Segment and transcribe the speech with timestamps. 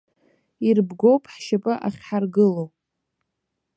[0.67, 2.63] Ирбгоуп ҳшьапы ахьҳаргыло.